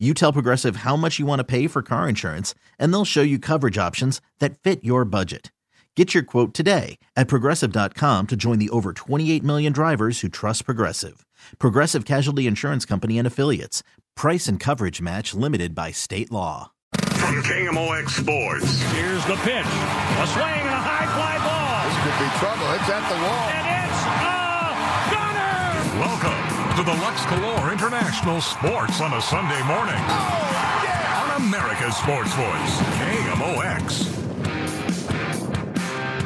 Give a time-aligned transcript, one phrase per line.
[0.00, 3.22] You tell Progressive how much you want to pay for car insurance, and they'll show
[3.22, 5.52] you coverage options that fit your budget.
[5.94, 10.64] Get your quote today at progressive.com to join the over 28 million drivers who trust
[10.64, 11.24] Progressive.
[11.60, 13.84] Progressive Casualty Insurance Company and Affiliates.
[14.16, 16.72] Price and coverage match limited by state law.
[16.98, 18.82] From KMOX Sports.
[18.90, 19.64] Here's the pitch.
[19.64, 21.86] A swing and a high fly ball.
[21.86, 22.66] This could be trouble.
[22.74, 23.48] It's at the wall.
[23.54, 26.00] And it's a gunner.
[26.00, 26.43] Welcome
[26.76, 29.94] to the Lux Galore International Sports on a Sunday morning.
[29.94, 31.30] Oh, yeah.
[31.36, 34.10] On America's Sports Voice, KMOX.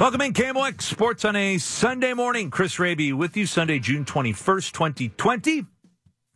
[0.00, 2.48] Welcome in KMOX Sports on a Sunday morning.
[2.48, 5.66] Chris Raby with you, Sunday, June 21st, 2020.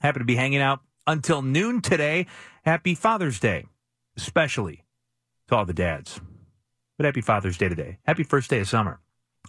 [0.03, 2.27] Happy to be hanging out until noon today.
[2.67, 3.65] Happy Father's Day,
[4.19, 4.85] especially
[5.49, 6.21] to all the dads.
[6.99, 7.97] But happy Father's Day today.
[8.05, 9.01] Happy first day of summer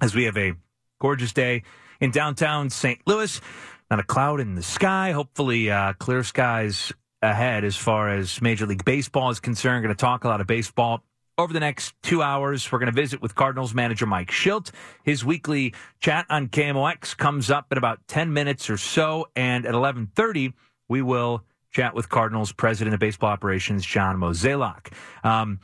[0.01, 0.53] as we have a
[1.01, 1.63] gorgeous day
[1.99, 2.99] in downtown St.
[3.05, 3.41] Louis.
[3.89, 5.11] Not a cloud in the sky.
[5.11, 9.83] Hopefully, uh, clear skies ahead as far as Major League Baseball is concerned.
[9.83, 11.03] Going to talk a lot of baseball
[11.37, 14.71] over the next two hours, we're going to visit with Cardinals manager Mike Shildt.
[15.03, 19.27] His weekly chat on KMOX comes up in about 10 minutes or so.
[19.35, 20.53] And at 1130,
[20.87, 24.93] we will chat with Cardinals president of baseball operations, John Mozeliak.
[25.23, 25.59] Um,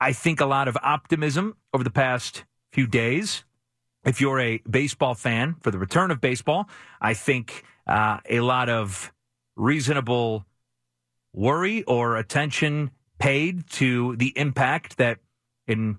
[0.00, 3.44] I think a lot of optimism over the past few days.
[4.04, 6.68] If you're a baseball fan for the return of baseball,
[7.00, 9.12] I think uh, a lot of
[9.56, 10.44] reasonable
[11.32, 15.18] worry or attention paid to the impact that
[15.68, 15.98] an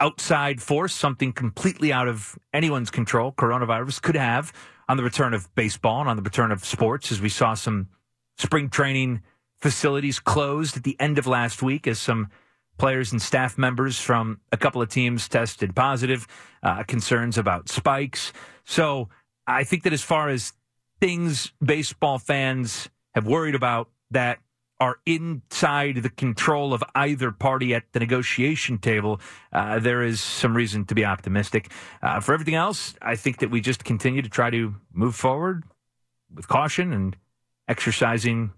[0.00, 4.52] outside force, something completely out of anyone's control, coronavirus could have
[4.88, 7.88] on the return of baseball and on the return of sports, as we saw some
[8.36, 9.22] spring training
[9.56, 12.28] facilities closed at the end of last week as some
[12.76, 16.26] players and staff members from a couple of teams tested positive,
[16.62, 18.32] uh, concerns about spikes.
[18.64, 19.08] So
[19.46, 20.52] I think that as far as
[21.00, 24.38] things baseball fans have worried about, that
[24.80, 29.20] are inside the control of either party at the negotiation table,
[29.52, 31.70] uh, there is some reason to be optimistic.
[32.02, 35.64] Uh, for everything else, I think that we just continue to try to move forward
[36.32, 37.16] with caution and
[37.68, 38.52] exercising,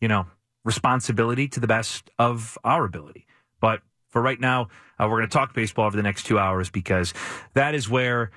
[0.00, 0.26] you know,
[0.66, 3.26] responsibility to the best of our ability.
[3.60, 4.68] But for right now,
[4.98, 7.14] uh, we're going to talk baseball over the next two hours because
[7.54, 8.30] that is where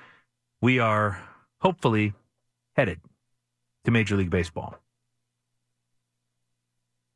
[0.62, 1.22] we are
[1.58, 2.14] hopefully
[2.74, 3.00] headed
[3.84, 4.80] to Major League Baseball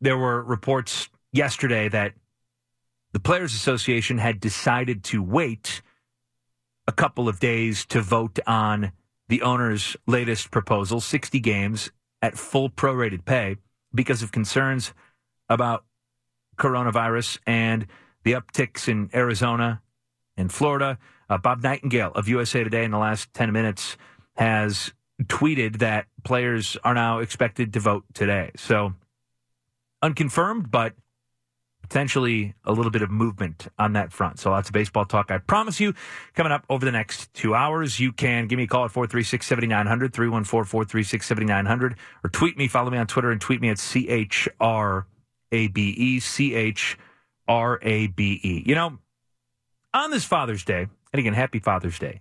[0.05, 2.13] there were reports yesterday that
[3.13, 5.81] the Players Association had decided to wait
[6.87, 8.93] a couple of days to vote on
[9.29, 13.57] the owner's latest proposal 60 games at full prorated pay
[13.95, 14.93] because of concerns
[15.49, 15.85] about
[16.57, 17.87] coronavirus and
[18.25, 19.83] the upticks in Arizona
[20.37, 20.99] and Florida.
[21.29, 23.97] Uh, Bob Nightingale of USA Today in the last 10 minutes
[24.37, 28.51] has tweeted that players are now expected to vote today.
[28.57, 28.95] So
[30.03, 30.95] unconfirmed, but
[31.83, 34.39] potentially a little bit of movement on that front.
[34.39, 35.31] So lots of baseball talk.
[35.31, 35.95] I promise you,
[36.35, 39.47] coming up over the next two hours, you can give me a call at 436
[39.47, 43.79] 7900, 314 436 7900, or tweet me, follow me on Twitter, and tweet me at
[43.79, 45.07] C H R
[45.55, 46.99] A B E, C H
[47.47, 48.63] R A B E.
[48.67, 48.99] You know,
[49.93, 52.21] on this Father's Day, and again, happy Father's Day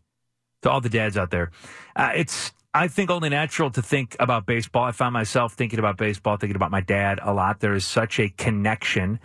[0.61, 1.51] to all the dads out there,
[1.95, 4.83] uh, it's I think only natural to think about baseball.
[4.83, 7.59] I found myself thinking about baseball, thinking about my dad a lot.
[7.59, 9.19] There is such a connection,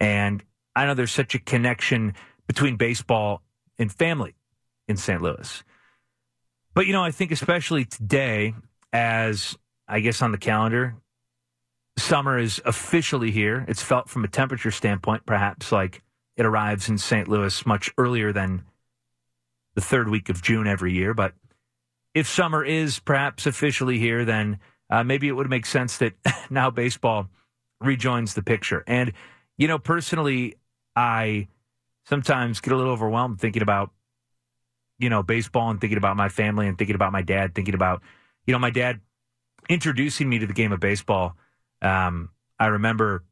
[0.00, 0.42] and
[0.74, 2.14] I know there's such a connection
[2.46, 3.42] between baseball
[3.78, 4.34] and family
[4.88, 5.20] in St.
[5.22, 5.62] Louis.
[6.74, 8.54] But, you know, I think especially today,
[8.92, 10.94] as I guess on the calendar,
[11.96, 13.64] summer is officially here.
[13.68, 16.02] It's felt from a temperature standpoint, perhaps like
[16.36, 17.28] it arrives in St.
[17.28, 18.64] Louis much earlier than
[19.74, 21.14] the third week of June every year.
[21.14, 21.34] But
[22.14, 24.58] if summer is perhaps officially here, then
[24.90, 26.14] uh, maybe it would make sense that
[26.50, 27.28] now baseball
[27.80, 28.84] rejoins the picture.
[28.86, 29.12] And,
[29.56, 30.56] you know, personally,
[30.94, 31.48] I
[32.04, 33.90] sometimes get a little overwhelmed thinking about,
[34.98, 38.02] you know, baseball and thinking about my family and thinking about my dad, thinking about,
[38.46, 39.00] you know, my dad
[39.68, 41.36] introducing me to the game of baseball.
[41.82, 43.24] Um, I remember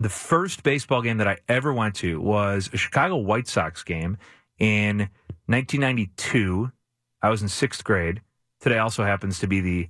[0.00, 4.16] the first baseball game that I ever went to was a Chicago White Sox game
[4.58, 5.10] in
[5.46, 6.72] 1992
[7.20, 8.22] I was in sixth grade.
[8.60, 9.88] Today also happens to be the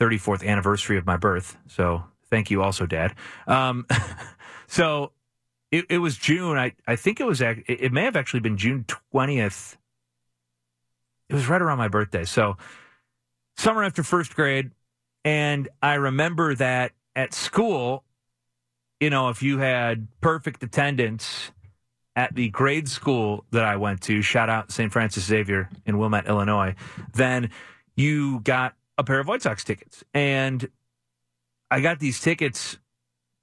[0.00, 1.56] 34th anniversary of my birth.
[1.68, 3.14] So thank you also, Dad.
[3.46, 3.86] Um,
[4.66, 5.12] So
[5.70, 6.58] it, it was June.
[6.58, 8.84] I, I think it was, it it may have actually been June
[9.14, 9.76] 20th.
[11.28, 12.24] It was right around my birthday.
[12.24, 12.56] So
[13.56, 14.72] summer after first grade.
[15.24, 18.04] And I remember that at school,
[19.00, 21.50] you know, if you had perfect attendance
[22.16, 24.92] at the grade school that I went to, shout out St.
[24.92, 26.74] Francis Xavier in Wilmette, Illinois,
[27.12, 27.50] then
[27.96, 30.04] you got a pair of White Sox tickets.
[30.14, 30.68] And
[31.70, 32.78] I got these tickets,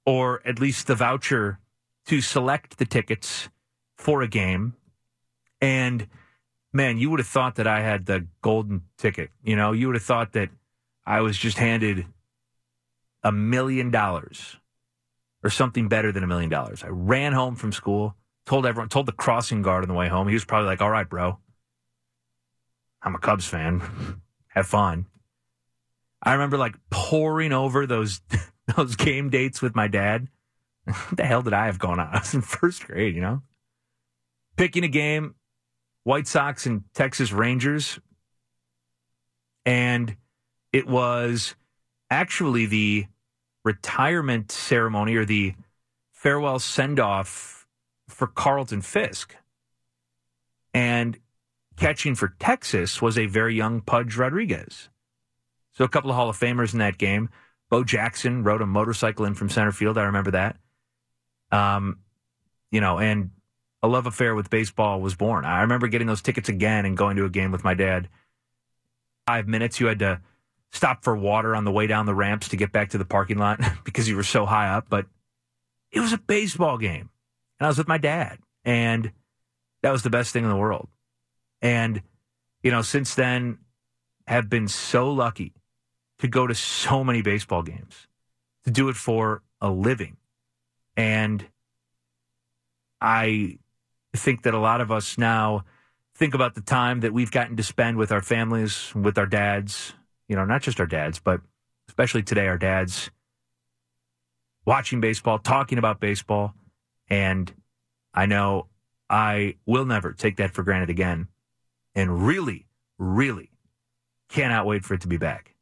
[0.06, 1.58] or at least the voucher
[2.06, 3.48] to select the tickets
[3.96, 4.74] for a game.
[5.60, 6.08] And
[6.72, 9.30] man, you would have thought that I had the golden ticket.
[9.44, 10.48] You know, you would have thought that
[11.06, 12.06] I was just handed
[13.22, 14.56] a million dollars
[15.42, 16.82] or something better than a million dollars.
[16.84, 18.16] I ran home from school,
[18.46, 20.28] told everyone, told the crossing guard on the way home.
[20.28, 21.38] He was probably like, all right, bro.
[23.02, 24.20] I'm a Cubs fan.
[24.48, 25.06] Have fun.
[26.22, 28.20] I remember like pouring over those
[28.76, 30.28] those game dates with my dad.
[30.84, 32.08] what the hell did I have going on?
[32.08, 33.42] I was in first grade, you know?
[34.56, 35.34] Picking a game,
[36.04, 37.98] White Sox and Texas Rangers.
[39.64, 40.16] And
[40.72, 41.54] it was
[42.10, 43.06] actually the
[43.64, 45.54] retirement ceremony or the
[46.12, 47.66] farewell send off
[48.08, 49.36] for Carlton Fisk.
[50.74, 51.18] And
[51.76, 54.88] catching for Texas was a very young Pudge Rodriguez.
[55.72, 57.28] So a couple of Hall of Famers in that game.
[57.70, 59.96] Bo Jackson rode a motorcycle in from center field.
[59.96, 60.56] I remember that.
[61.50, 61.98] Um,
[62.70, 63.30] you know, and
[63.82, 65.44] a love affair with baseball was born.
[65.44, 68.08] I remember getting those tickets again and going to a game with my dad.
[69.26, 70.20] Five minutes, you had to
[70.72, 73.38] stop for water on the way down the ramps to get back to the parking
[73.38, 74.86] lot because you were so high up.
[74.88, 75.06] But
[75.90, 77.10] it was a baseball game,
[77.58, 79.12] and I was with my dad, and
[79.82, 80.88] that was the best thing in the world.
[81.60, 82.02] And
[82.62, 83.58] you know, since then,
[84.26, 85.52] have been so lucky
[86.18, 88.06] to go to so many baseball games,
[88.64, 90.16] to do it for a living.
[90.96, 91.44] And
[93.00, 93.58] I
[94.14, 95.64] think that a lot of us now
[96.14, 99.94] think about the time that we've gotten to spend with our families, with our dads,
[100.32, 101.42] you know, not just our dads, but
[101.88, 103.10] especially today, our dads
[104.64, 106.54] watching baseball, talking about baseball.
[107.10, 107.52] And
[108.14, 108.68] I know
[109.10, 111.28] I will never take that for granted again.
[111.94, 113.50] And really, really
[114.30, 115.54] cannot wait for it to be back.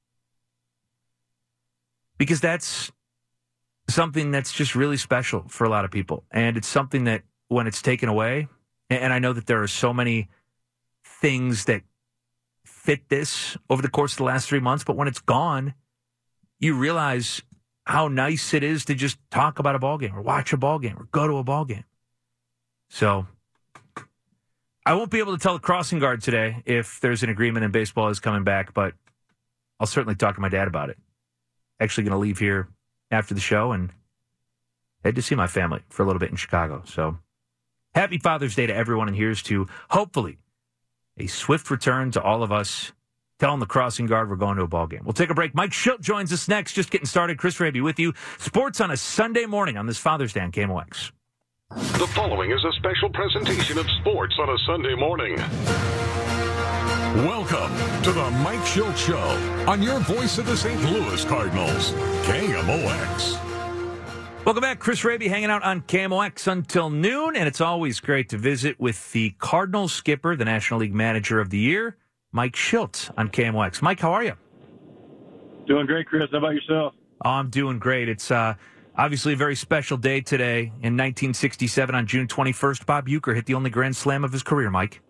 [2.16, 2.92] Because that's
[3.88, 6.22] something that's just really special for a lot of people.
[6.30, 8.46] And it's something that when it's taken away,
[8.88, 10.28] and I know that there are so many
[11.04, 11.82] things that
[12.90, 15.74] fit this over the course of the last three months, but when it's gone,
[16.58, 17.40] you realize
[17.86, 20.80] how nice it is to just talk about a ball game or watch a ball
[20.80, 21.84] game or go to a ball game.
[22.88, 23.28] So
[24.84, 27.72] I won't be able to tell the crossing guard today if there's an agreement and
[27.72, 28.94] baseball is coming back, but
[29.78, 30.98] I'll certainly talk to my dad about it.
[31.78, 32.66] Actually, going to leave here
[33.12, 33.92] after the show and
[35.04, 36.82] head to see my family for a little bit in Chicago.
[36.86, 37.18] So
[37.94, 40.38] happy Father's Day to everyone, and here's to hopefully
[41.18, 42.92] a swift return to all of us
[43.38, 45.00] telling the crossing guard we're going to a ball game.
[45.04, 45.54] We'll take a break.
[45.54, 46.74] Mike Shildt joins us next.
[46.74, 47.38] Just getting started.
[47.38, 48.12] Chris Raby with you.
[48.38, 51.10] Sports on a Sunday morning on this Father's Day on KMOX.
[51.70, 55.36] The following is a special presentation of sports on a Sunday morning.
[57.26, 57.72] Welcome
[58.02, 60.80] to the Mike Shildt Show on your voice of the St.
[60.84, 61.92] Louis Cardinals,
[62.24, 63.49] KMOX.
[64.42, 64.78] Welcome back.
[64.78, 69.12] Chris Raby hanging out on KMOX until noon, and it's always great to visit with
[69.12, 71.98] the Cardinals skipper, the National League Manager of the Year,
[72.32, 73.82] Mike Shildt on KMOX.
[73.82, 74.32] Mike, how are you?
[75.66, 76.30] Doing great, Chris.
[76.32, 76.94] How about yourself?
[77.22, 78.08] Oh, I'm doing great.
[78.08, 78.54] It's uh,
[78.96, 80.62] obviously a very special day today.
[80.82, 84.70] In 1967, on June 21st, Bob Uecker hit the only grand slam of his career,
[84.70, 85.02] Mike.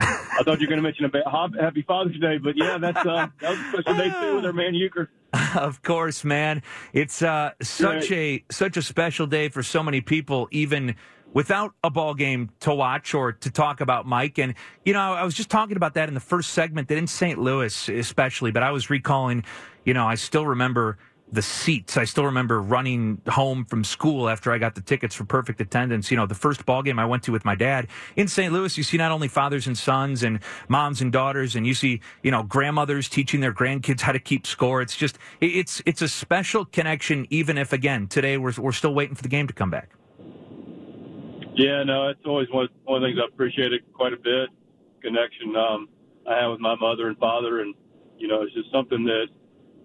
[0.00, 3.28] I thought you were going to mention a Happy Father's Day, but yeah, that's uh,
[3.40, 5.08] that was a special day too with our man Uecker.
[5.56, 6.62] of course, man.
[6.92, 10.96] It's uh, such a such a special day for so many people, even
[11.32, 14.38] without a ball game to watch or to talk about Mike.
[14.38, 17.06] And you know, I was just talking about that in the first segment that in
[17.06, 17.38] St.
[17.38, 18.50] Louis, especially.
[18.50, 19.44] But I was recalling,
[19.84, 20.98] you know, I still remember
[21.34, 21.96] the seats.
[21.96, 26.10] I still remember running home from school after I got the tickets for perfect attendance.
[26.10, 28.52] You know, the first ball game I went to with my dad in St.
[28.52, 32.00] Louis, you see not only fathers and sons and moms and daughters, and you see,
[32.22, 34.80] you know, grandmothers teaching their grandkids how to keep score.
[34.80, 39.14] It's just, it's, it's a special connection, even if again, today we're, we're still waiting
[39.14, 39.90] for the game to come back.
[41.56, 44.50] Yeah, no, it's always one, one of the things I appreciated quite a bit.
[45.02, 45.88] Connection um,
[46.28, 47.74] I have with my mother and father, and
[48.18, 49.26] you know, it's just something that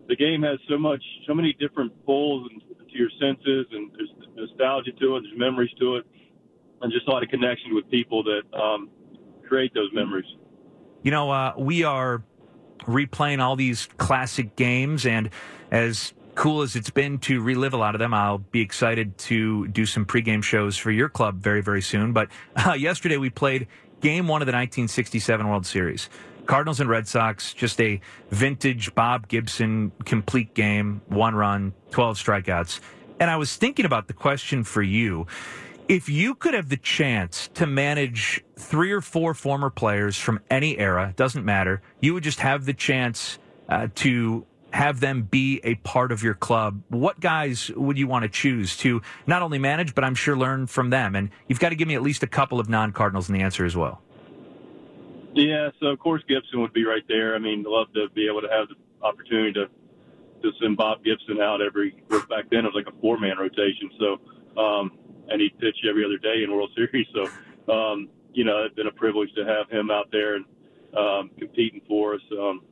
[0.10, 4.92] the game has so much, so many different pulls to your senses, and there's nostalgia
[5.00, 6.06] to it, there's memories to it,
[6.82, 8.90] and just a lot of connection with people that um,
[9.48, 10.26] create those memories.
[11.04, 12.24] You know, uh, we are
[12.82, 15.30] replaying all these classic games, and
[15.70, 19.68] as cool as it's been to relive a lot of them, I'll be excited to
[19.68, 22.14] do some pregame shows for your club very, very soon.
[22.14, 23.68] But uh, yesterday we played
[24.02, 26.10] game one of the 1967 World Series.
[26.50, 28.02] Cardinals and Red Sox, just a
[28.32, 32.80] vintage Bob Gibson complete game, one run, 12 strikeouts.
[33.20, 35.28] And I was thinking about the question for you.
[35.88, 40.80] If you could have the chance to manage three or four former players from any
[40.80, 43.38] era, doesn't matter, you would just have the chance
[43.68, 46.82] uh, to have them be a part of your club.
[46.90, 50.66] What guys would you want to choose to not only manage, but I'm sure learn
[50.66, 51.16] from them?
[51.16, 53.42] And you've got to give me at least a couple of non Cardinals in the
[53.42, 54.02] answer as well.
[55.40, 57.34] Yeah, so of course Gibson would be right there.
[57.34, 59.68] I mean, love to be able to have the opportunity to
[60.42, 63.90] to send Bob Gibson out every back then it was like a four man rotation.
[64.00, 64.98] So um
[65.30, 67.08] and he'd pitch every other day in World Series.
[67.14, 70.46] So um, you know, it's been a privilege to have him out there and
[70.98, 72.22] um competing for us.
[72.38, 72.64] Um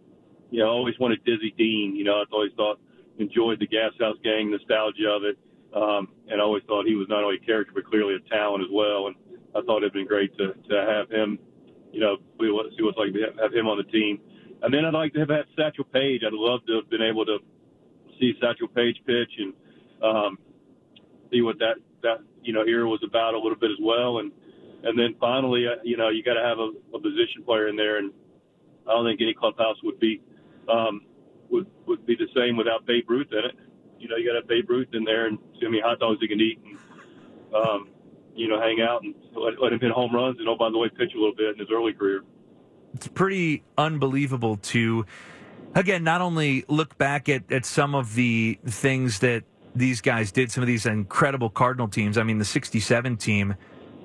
[0.52, 2.82] you know, I always wanted Dizzy Dean, you know, I always thought
[3.18, 5.38] enjoyed the Gas House Gang nostalgia of it.
[5.74, 8.64] Um and I always thought he was not only a character but clearly a talent
[8.64, 9.16] as well and
[9.56, 11.40] I thought it'd been great to to have him,
[11.92, 14.20] you know, we see what it's like to have him on the team.
[14.62, 16.22] And then I'd like to have had Satchel Paige.
[16.26, 17.38] I'd love to have been able to
[18.20, 19.54] see Satchel Paige pitch and
[20.04, 20.38] um,
[21.32, 24.20] see what that that you know era was about a little bit as well.
[24.20, 24.32] And
[24.84, 27.76] and then finally, uh, you know, you got to have a, a position player in
[27.76, 28.12] there, and
[28.88, 30.22] I don't think any clubhouse would be
[30.70, 31.02] um,
[31.50, 33.56] would would be the same without Babe Ruth in it.
[34.00, 36.00] You know, you got to have Babe Ruth in there and see how many hot
[36.00, 37.90] dogs he can eat, and um,
[38.38, 40.78] you know, hang out and let, let him hit home runs, and oh by the
[40.78, 42.24] way, pitch a little bit in his early career.
[42.94, 45.06] It's pretty unbelievable to
[45.76, 49.44] again, not only look back at, at some of the things that
[49.76, 52.18] these guys did, some of these incredible Cardinal teams.
[52.18, 53.56] I mean, the 67 team,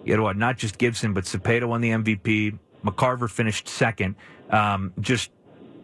[0.04, 2.58] you know what, not just Gibson, but Cepeda won the MVP.
[2.84, 4.16] McCarver finished second.
[4.50, 5.30] Um, just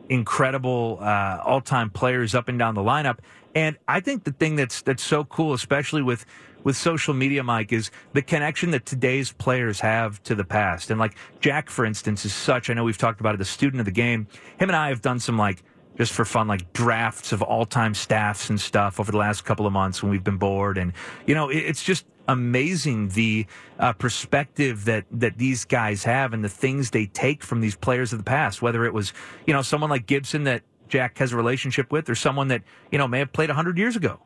[0.08, 3.18] incredible uh, all time players up and down the lineup.
[3.54, 6.26] And I think the thing that's that's so cool, especially with
[6.64, 10.90] with social media, Mike, is the connection that today's players have to the past.
[10.90, 12.70] And like Jack, for instance, is such.
[12.70, 13.38] I know we've talked about it.
[13.38, 14.26] The student of the game.
[14.58, 15.62] Him and I have done some like
[15.98, 19.66] just for fun, like drafts of all time staffs and stuff over the last couple
[19.66, 20.78] of months when we've been bored.
[20.78, 20.92] And,
[21.26, 23.46] you know, it's just amazing the
[23.80, 28.12] uh, perspective that, that these guys have and the things they take from these players
[28.12, 29.12] of the past, whether it was,
[29.46, 32.62] you know, someone like Gibson that Jack has a relationship with or someone that,
[32.92, 34.20] you know, may have played 100 years ago.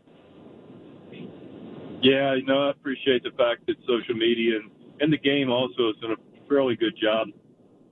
[2.02, 5.88] Yeah, you know, I appreciate the fact that social media and, and the game also
[5.88, 7.28] has done a fairly good job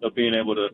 [0.03, 0.69] of being able to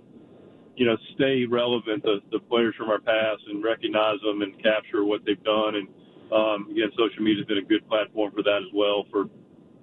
[0.76, 5.05] you know, stay relevant to the players from our past and recognize them and capture
[5.05, 5.75] what they've done.
[5.76, 5.88] And
[6.33, 9.26] um, again, social media has been a good platform for that as well for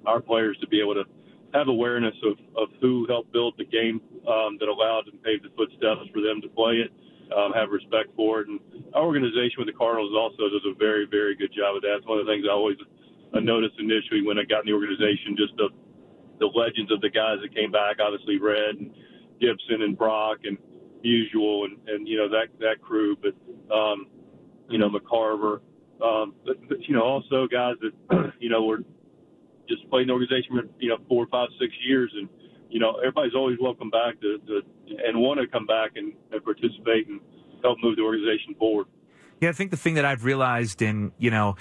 [0.06, 1.06] our players to be able to
[1.54, 5.54] have awareness of, of who helped build the game um, that allowed and paved the
[5.58, 6.94] footsteps for them to play it,
[7.34, 8.48] um, have respect for it.
[8.50, 8.60] And
[8.94, 12.02] our organization with the Cardinals also does a very, very good job of that.
[12.02, 12.78] It's one of the things I always
[13.36, 15.70] I noticed initially when I got in the organization, just the
[16.40, 18.92] the legends of the guys that came back, obviously Red and
[19.40, 20.58] Gibson and Brock and
[21.02, 23.34] usual and, and you know that that crew, but
[23.74, 24.08] um,
[24.70, 25.60] you know McCarver,
[26.02, 28.80] um, but, but you know also guys that you know were
[29.70, 32.30] just playing the organization for you know four, five, six years, and
[32.70, 34.62] you know everybody's always welcome back to, to
[35.06, 37.20] and want to come back and, and participate and
[37.62, 38.88] help move the organization forward.
[39.42, 41.56] Yeah, I think the thing that I've realized in you know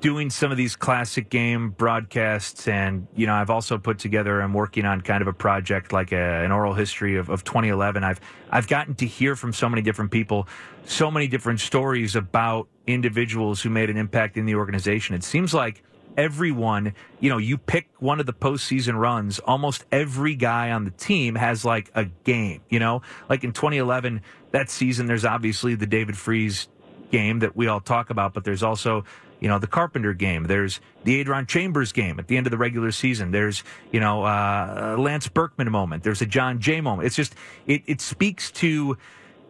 [0.00, 2.68] doing some of these classic game broadcasts.
[2.68, 6.12] And you know i've also put together i'm working on kind of a project like
[6.12, 9.82] a, an oral history of, of 2011 i've i've gotten to hear from so many
[9.82, 10.46] different people
[10.88, 15.14] so many different stories about individuals who made an impact in the organization.
[15.14, 15.84] It seems like
[16.16, 20.90] everyone you know you pick one of the postseason runs almost every guy on the
[20.90, 23.02] team has like a game you know?
[23.28, 26.66] Like in 2011 that season there's obviously the david freese
[27.12, 29.04] game that we all talk about but there's also
[29.40, 30.44] you know, the Carpenter game.
[30.44, 33.30] There's the Adron Chambers game at the end of the regular season.
[33.30, 36.02] There's, you know, uh, Lance Berkman moment.
[36.02, 37.06] There's a Jon Jay moment.
[37.06, 37.34] It's just,
[37.66, 38.96] it, it speaks to,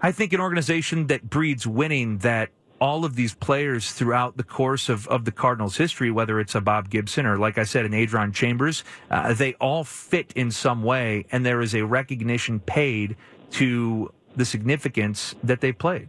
[0.01, 4.89] I think, an organization that breeds winning that all of these players throughout the course
[4.89, 7.93] of, of the Cardinals' history, whether it's a Bob Gibson or, like I said, an
[7.93, 13.17] Adron Chambers, uh, they all fit in some way, and there is a recognition paid
[13.53, 16.09] to the significance that they played.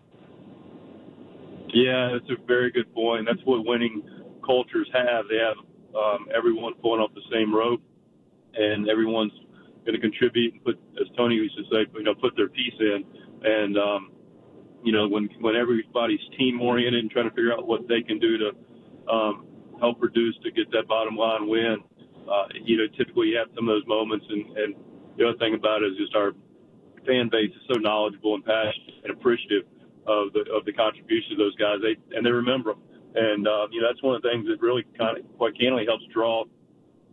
[1.74, 3.28] Yeah, that's a very good point.
[3.28, 4.02] That's what winning
[4.46, 5.26] cultures have.
[5.30, 5.58] They have
[5.96, 7.82] um, everyone pulling off the same rope,
[8.56, 9.34] and everyone's
[9.86, 12.74] going to contribute and put, as Tony used to say, you know, put their piece
[12.80, 13.04] in.
[13.44, 14.12] And um,
[14.84, 18.20] you know, when when everybody's team oriented and trying to figure out what they can
[18.20, 18.52] do to
[19.12, 19.48] um,
[19.80, 21.78] help produce to get that bottom line win,
[22.32, 24.26] uh, you know, typically you have some of those moments.
[24.30, 24.76] And, and
[25.18, 26.32] the other thing about it is just our
[27.06, 29.64] fan base is so knowledgeable and passionate and appreciative
[30.08, 31.78] of the of the contributions of those guys.
[31.82, 32.82] They and they remember them,
[33.16, 35.86] and uh, you know that's one of the things that really kind of quite candidly
[35.86, 36.46] helps draw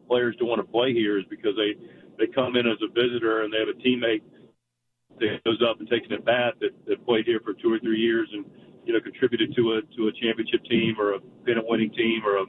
[0.09, 1.75] players to want to play here is because they
[2.19, 4.23] they come in as a visitor and they have a teammate
[5.21, 7.79] that goes up and takes an at bat that, that played here for two or
[7.81, 8.45] three years and
[8.85, 12.39] you know contributed to a to a championship team or a pennant winning team or
[12.39, 12.45] a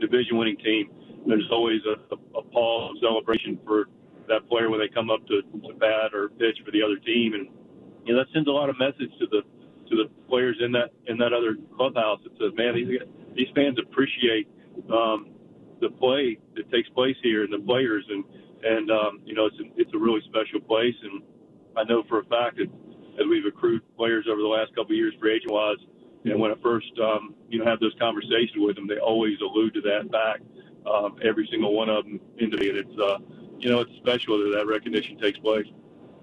[0.00, 0.90] division winning team.
[1.26, 3.86] There's always a, a, a pause celebration for
[4.28, 7.34] that player when they come up to, to bat or pitch for the other team,
[7.34, 7.48] and
[8.04, 9.42] you know that sends a lot of message to the
[9.90, 13.00] to the players in that in that other clubhouse that says, man, these
[13.34, 14.48] these fans appreciate
[14.92, 15.30] um,
[15.80, 18.24] the play that takes place here and the players, and
[18.64, 21.22] and um, you know it's a, it's a really special place, and
[21.76, 22.68] I know for a fact that
[23.20, 25.78] as we've accrued players over the last couple of years, free agent wise,
[26.24, 29.74] and when I first um, you know have those conversations with them, they always allude
[29.74, 30.42] to that fact.
[30.86, 33.18] Um, every single one of them into me, and it's uh,
[33.58, 35.66] you know it's special that that recognition takes place.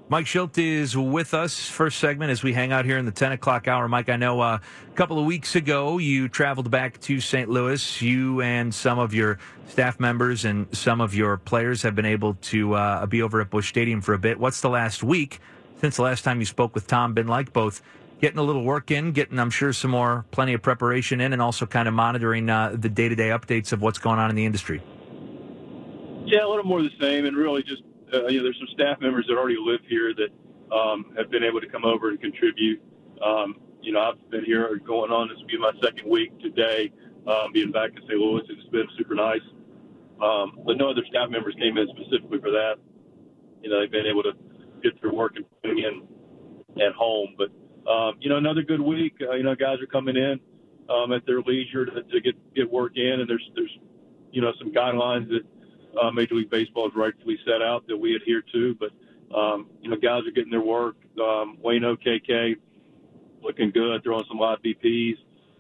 [0.08, 3.32] Mike Shildt is with us first segment as we hang out here in the 10
[3.32, 3.88] o'clock hour.
[3.88, 7.50] Mike, I know uh, a couple of weeks ago you traveled back to St.
[7.50, 8.04] Louis.
[8.04, 12.36] You and some of your staff members and some of your players have been able
[12.36, 14.40] to uh, be over at Busch Stadium for a bit.
[14.40, 15.40] What's the last week
[15.82, 17.52] since the last time you spoke with Tom been like?
[17.52, 17.82] Both
[18.22, 21.42] getting a little work in, getting, I'm sure, some more, plenty of preparation in, and
[21.42, 24.36] also kind of monitoring uh, the day to day updates of what's going on in
[24.36, 24.84] the industry.
[26.26, 27.82] Yeah, a little more the same, and really just
[28.14, 31.44] uh, you know, there's some staff members that already live here that um, have been
[31.44, 32.82] able to come over and contribute.
[33.24, 35.30] Um, you know, I've been here going on.
[35.30, 36.92] This will be my second week today,
[37.28, 38.18] um, being back in St.
[38.18, 38.44] Louis.
[38.50, 39.42] It's been super nice.
[40.22, 42.76] Um, but no other staff members came in specifically for that.
[43.62, 44.34] You know, they've been able to
[44.82, 46.08] get their work and in
[46.82, 47.36] at home.
[47.38, 47.50] But
[47.90, 49.16] um, you know, another good week.
[49.22, 50.40] Uh, you know, guys are coming in
[50.90, 53.78] um, at their leisure to, to get get work in, and there's there's
[54.32, 55.44] you know some guidelines that
[56.02, 58.76] uh, Major League Baseball has rightfully set out that we adhere to.
[58.76, 58.92] But
[59.36, 60.96] um, you know, guys are getting their work.
[61.22, 62.56] Um, Wayne OKK
[63.42, 65.18] looking good, throwing some live BPs.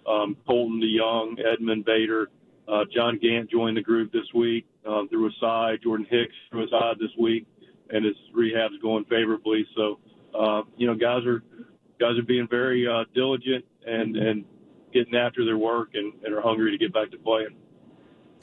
[0.07, 2.29] Um, Kolten DeJong, Edman Bader,
[2.67, 5.79] uh, John Gant joined the group this week um, through a side.
[5.83, 7.47] Jordan Hicks through a side this week,
[7.89, 9.65] and his rehab's going favorably.
[9.75, 9.99] So,
[10.37, 11.43] uh, you know, guys are
[11.99, 14.45] guys are being very uh, diligent and and
[14.93, 17.55] getting after their work and, and are hungry to get back to playing.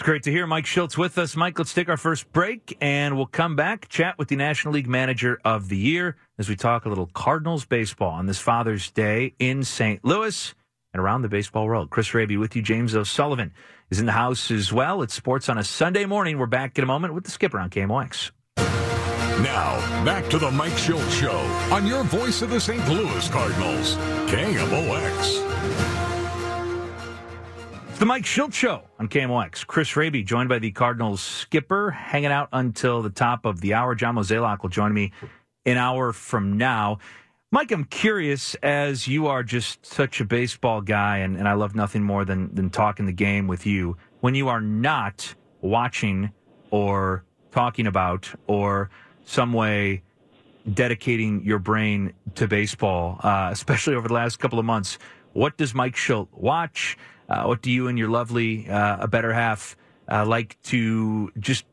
[0.02, 1.36] It's great to hear Mike Shildt with us.
[1.36, 4.88] Mike, let's take our first break and we'll come back, chat with the National League
[4.88, 9.32] Manager of the Year as we talk a little Cardinals baseball on this Father's Day
[9.38, 10.04] in St.
[10.04, 10.56] Louis
[10.92, 11.90] and around the baseball world.
[11.90, 12.62] Chris Raby with you.
[12.62, 13.52] James O'Sullivan
[13.92, 15.02] is in the house as well.
[15.02, 16.36] It's sports on a Sunday morning.
[16.36, 18.32] We're back in a moment with the skipper on KMOX.
[18.56, 21.38] Now, back to the Mike Shildt Show
[21.72, 22.88] on your voice of the St.
[22.88, 23.94] Louis Cardinals,
[24.26, 25.51] KMOX
[28.02, 29.64] the Mike Shildt Show on KMOX.
[29.64, 33.94] Chris Raby, joined by the Cardinals skipper, hanging out until the top of the hour.
[33.94, 35.12] John Mozeliak will join me
[35.66, 36.98] an hour from now.
[37.52, 41.76] Mike, I'm curious, as you are just such a baseball guy, and, and I love
[41.76, 46.32] nothing more than, than talking the game with you, when you are not watching
[46.72, 48.90] or talking about or
[49.24, 50.02] some way
[50.74, 54.98] dedicating your brain to baseball, uh, especially over the last couple of months,
[55.34, 56.98] what does Mike Shildt watch?
[57.28, 59.76] Uh, what do you and your lovely, uh, a better half,
[60.10, 61.64] uh, like to just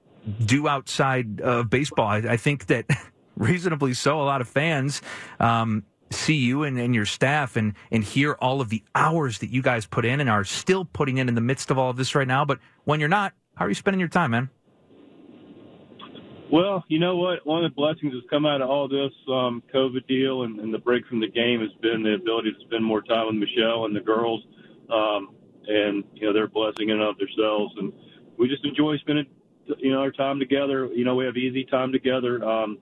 [0.46, 2.08] do outside of baseball?
[2.08, 2.86] I, I think that
[3.36, 5.02] reasonably so, a lot of fans
[5.40, 9.50] um, see you and, and, your staff and, and hear all of the hours that
[9.50, 11.98] you guys put in and are still putting in in the midst of all of
[11.98, 12.46] this right now.
[12.46, 14.50] But when you're not, how are you spending your time, man?
[16.52, 17.46] Well, you know what?
[17.46, 20.74] One of the blessings that's come out of all this um, COVID deal and, and
[20.74, 23.86] the break from the game has been the ability to spend more time with Michelle
[23.86, 24.42] and the girls.
[24.92, 25.36] Um,
[25.70, 27.94] and you know they're blessing in of themselves, and
[28.38, 29.28] we just enjoy spending
[29.78, 30.88] you know our time together.
[30.88, 32.44] You know we have easy time together.
[32.44, 32.80] Um,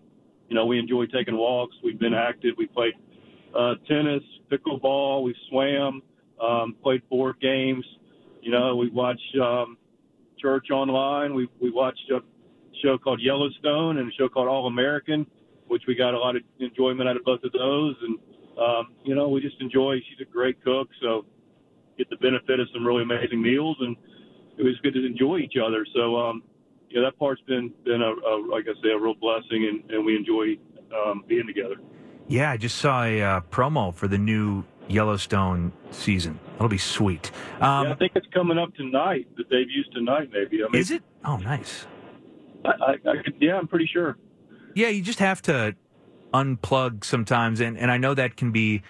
[0.50, 1.76] you know we enjoy taking walks.
[1.84, 2.56] We've been active.
[2.58, 2.94] We played
[3.56, 5.24] uh, tennis, pickleball.
[5.24, 6.02] We swam,
[6.42, 7.86] um, played board games.
[8.42, 9.78] You know we watch um,
[10.40, 11.36] church online.
[11.36, 12.20] We we watched a
[12.82, 15.28] show called Yellowstone and a show called All American,
[15.68, 17.96] which we got a lot of enjoyment out of both of those.
[18.02, 18.18] And
[18.58, 19.98] um, you know we just enjoy.
[20.10, 21.26] She's a great cook, so
[21.98, 23.96] get the benefit of some really amazing meals, and
[24.58, 25.86] it was good to enjoy each other.
[25.96, 26.44] So, um,
[26.90, 30.06] yeah, that part's been been a, a like I say, a real blessing, and, and
[30.06, 30.58] we enjoy
[30.96, 31.76] um, being together.
[32.28, 36.40] Yeah, I just saw a uh, promo for the new Yellowstone season.
[36.54, 37.32] That'll be sweet.
[37.62, 39.28] Um, yeah, I think it's coming up tonight.
[39.38, 40.64] The debuts tonight, maybe.
[40.64, 41.04] I mean, is it?
[41.26, 41.86] Oh, nice.
[42.66, 44.18] I, I, I yeah, I'm pretty sure.
[44.76, 45.76] Yeah, you just have to
[46.34, 48.82] unplug sometimes, and and I know that can be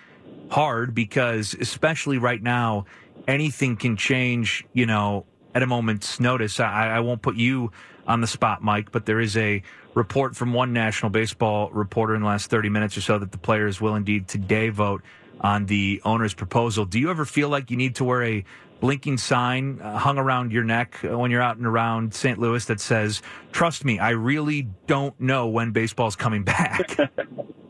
[0.50, 2.86] hard because, especially right now,
[3.28, 6.60] anything can change, you know, at a moment's notice.
[6.60, 7.72] I, I won't put you
[8.06, 9.62] on the spot, Mike, but there is a
[9.94, 13.38] report from one national baseball reporter in the last 30 minutes or so that the
[13.38, 15.02] players will indeed today vote
[15.42, 16.86] on the owner's proposal.
[16.86, 18.46] Do you ever feel like you need to wear a
[18.80, 22.38] blinking sign uh, hung around your neck uh, when you're out and around St.
[22.40, 26.96] Louis that says, "Trust me, I really don't know when baseball's coming back."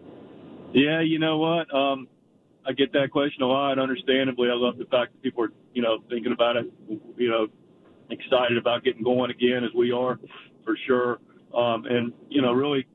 [0.73, 1.73] yeah, you know what?
[1.73, 2.07] Um,
[2.67, 3.79] I get that question a lot.
[3.79, 6.65] Understandably, I love the fact that people are, you know, thinking about it.
[7.15, 7.47] You know,
[8.09, 10.19] excited about getting going again as we are,
[10.65, 11.19] for sure.
[11.55, 12.85] Um, and you know, really,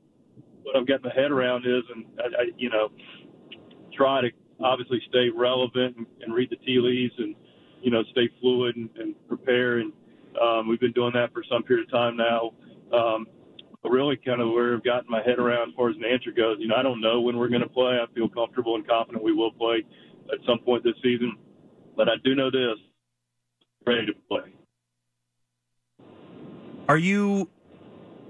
[0.61, 2.89] what I've got my head around is, and I, I you know,
[3.95, 4.27] try to
[4.63, 7.35] obviously stay relevant and, and read the tea leaves and
[7.81, 9.79] you know stay fluid and, and prepare.
[9.79, 9.91] And
[10.39, 12.51] um, we've been doing that for some period of time now.
[12.95, 13.27] Um,
[13.91, 16.57] really, kind of where I've gotten my head around as far as an answer goes,
[16.59, 17.99] you know, I don't know when we're going to play.
[18.01, 19.83] I feel comfortable and confident we will play
[20.31, 21.37] at some point this season,
[21.97, 22.77] but I do know this:
[23.85, 24.53] ready to play.
[26.87, 27.49] Are you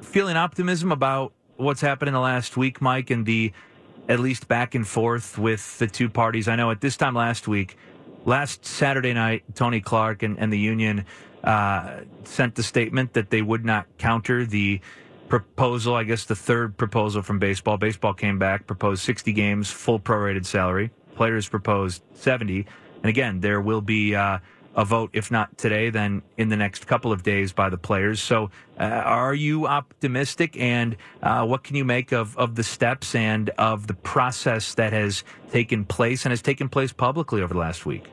[0.01, 3.51] feeling optimism about what's happened in the last week, Mike, and the
[4.09, 6.47] at least back and forth with the two parties?
[6.47, 7.77] I know at this time last week,
[8.25, 11.05] last Saturday night, Tony Clark and, and the union
[11.43, 14.81] uh, sent the statement that they would not counter the
[15.27, 17.77] proposal, I guess the third proposal from baseball.
[17.77, 20.91] Baseball came back, proposed 60 games, full prorated salary.
[21.15, 22.65] Players proposed 70.
[23.01, 24.39] And again, there will be uh,
[24.75, 28.21] a vote, if not today, then in the next couple of days by the players.
[28.21, 30.57] So, uh, are you optimistic?
[30.57, 34.93] And uh, what can you make of, of the steps and of the process that
[34.93, 38.05] has taken place and has taken place publicly over the last week?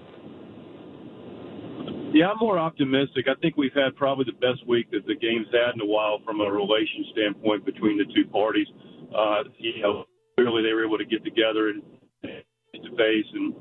[2.13, 3.27] Yeah, I'm more optimistic.
[3.29, 6.19] I think we've had probably the best week that the game's had in a while
[6.25, 8.67] from a relation standpoint between the two parties.
[9.15, 10.05] Uh, you know,
[10.37, 11.83] clearly they were able to get together and
[12.23, 13.55] face to face and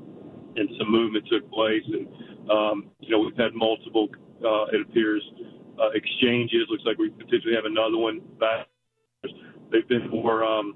[0.56, 1.82] and some movement took place.
[1.86, 2.06] And
[2.50, 4.08] um, you know, we've had multiple,
[4.44, 5.22] uh, it appears,
[5.78, 6.66] uh, exchanges.
[6.68, 8.66] Looks like we potentially have another one back.
[9.70, 10.74] They've been more, um,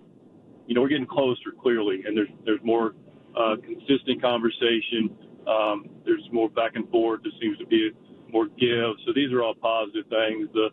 [0.67, 2.95] you know, we're getting closer clearly, and there's there's more
[3.37, 5.11] uh, consistent conversation.
[5.47, 7.21] Um, there's more back and forth.
[7.23, 7.91] There seems to be
[8.31, 8.97] more give.
[9.07, 10.49] So these are all positive things.
[10.53, 10.69] The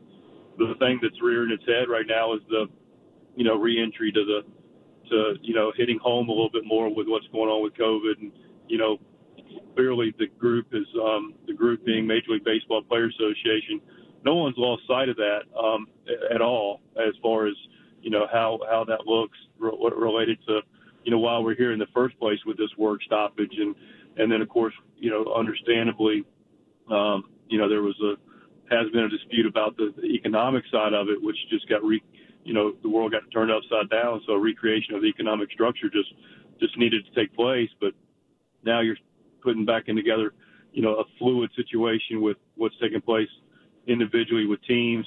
[0.57, 2.65] the thing that's rearing its head right now is the,
[3.35, 4.41] you know, reentry to the
[5.09, 8.19] to you know hitting home a little bit more with what's going on with COVID
[8.21, 8.31] and
[8.67, 8.97] you know
[9.75, 13.81] clearly the group is um, the group being Major League Baseball Players Association.
[14.23, 15.87] No one's lost sight of that um,
[16.33, 17.55] at all, as far as
[18.01, 20.61] you know how how that looks re- related to
[21.03, 23.75] you know why we're here in the first place with this work stoppage, and
[24.17, 26.23] and then of course you know understandably,
[26.89, 28.15] um, you know there was a
[28.73, 32.01] has been a dispute about the, the economic side of it, which just got re
[32.43, 35.89] you know the world got turned upside down, so a recreation of the economic structure
[35.89, 36.13] just
[36.59, 37.93] just needed to take place, but
[38.63, 38.95] now you're
[39.41, 40.33] putting back in together,
[40.71, 43.27] you know, a fluid situation with what's taking place
[43.87, 45.05] individually with teams,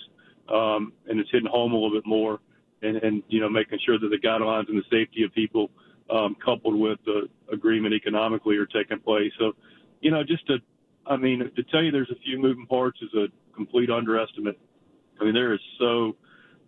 [0.53, 2.41] um, and it's hitting home a little bit more,
[2.83, 5.71] and, and you know, making sure that the guidelines and the safety of people,
[6.11, 9.33] um, coupled with the agreement economically, are taking place.
[9.39, 9.53] So,
[10.01, 10.59] you know, just to,
[11.07, 14.59] I mean, to tell you there's a few moving parts is a complete underestimate.
[15.21, 16.17] I mean, there is so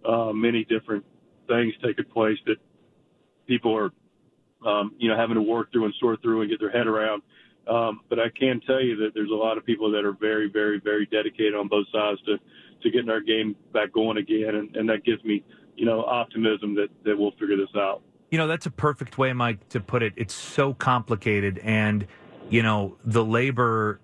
[0.08, 1.04] uh, many different
[1.48, 2.56] things taking place that
[3.46, 3.90] people are,
[4.66, 7.22] um, you know, having to work through and sort through and get their head around.
[7.68, 10.48] Um, but I can tell you that there's a lot of people that are very,
[10.48, 12.38] very, very dedicated on both sides to,
[12.82, 14.54] to getting our game back going again.
[14.54, 15.42] And, and that gives me,
[15.76, 18.02] you know, optimism that, that we'll figure this out.
[18.30, 20.12] You know, that's a perfect way, Mike, to put it.
[20.16, 21.58] It's so complicated.
[21.62, 22.06] And,
[22.50, 24.00] you know, the labor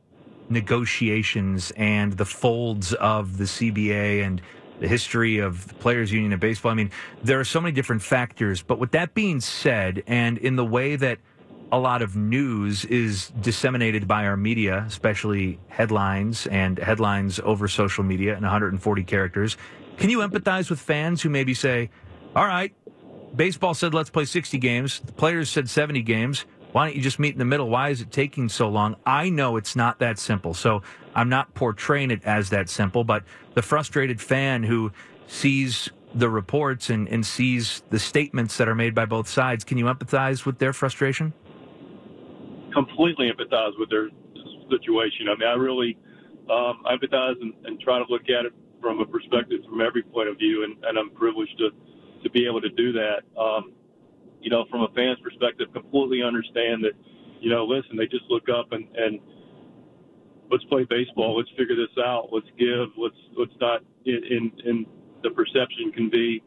[0.48, 4.40] negotiations and the folds of the CBA and
[4.80, 6.72] the history of the Players Union of Baseball.
[6.72, 6.90] I mean,
[7.22, 8.62] there are so many different factors.
[8.62, 11.18] But with that being said, and in the way that–
[11.72, 18.04] a lot of news is disseminated by our media, especially headlines and headlines over social
[18.04, 19.56] media in 140 characters.
[19.96, 21.88] Can you empathize with fans who maybe say,
[22.36, 22.74] all right,
[23.34, 26.44] baseball said let's play 60 games, the players said 70 games.
[26.72, 27.68] Why don't you just meet in the middle?
[27.68, 28.96] Why is it taking so long?
[29.04, 30.54] I know it's not that simple.
[30.54, 30.82] So
[31.14, 34.90] I'm not portraying it as that simple, but the frustrated fan who
[35.26, 39.76] sees the reports and, and sees the statements that are made by both sides, can
[39.76, 41.34] you empathize with their frustration?
[42.72, 44.08] completely empathize with their
[44.70, 45.28] situation.
[45.28, 45.96] I mean, I really
[46.50, 50.28] um, empathize and, and try to look at it from a perspective from every point
[50.28, 51.70] of view, and, and I'm privileged to
[52.22, 53.22] to be able to do that.
[53.38, 53.72] Um,
[54.40, 56.92] you know, from a fan's perspective, completely understand that.
[57.40, 59.18] You know, listen, they just look up and and
[60.50, 61.36] let's play baseball.
[61.36, 62.28] Let's figure this out.
[62.30, 62.94] Let's give.
[62.96, 64.86] Let's let's not in in,
[65.22, 66.42] the perception can be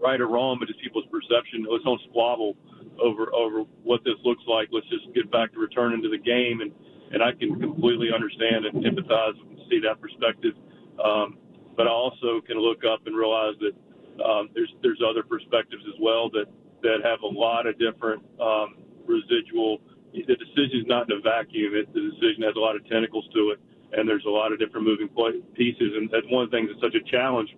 [0.00, 1.66] right or wrong, but it's people's perception.
[1.70, 2.56] Let's don't squabble
[3.00, 4.68] over over what this looks like.
[4.72, 6.72] Let's just get back to returning to the game, and
[7.12, 10.54] and I can completely understand and empathize and see that perspective.
[11.02, 11.38] Um,
[11.76, 13.72] but I also can look up and realize that
[14.24, 16.46] um, there's there's other perspectives as well that
[16.82, 19.80] that have a lot of different um, residual
[20.12, 21.74] the decision is not in a vacuum.
[21.74, 23.60] It, the decision has a lot of tentacles to it,
[23.92, 25.08] and there's a lot of different moving
[25.54, 25.92] pieces.
[25.96, 27.54] And that's one of the things that's such a challenge.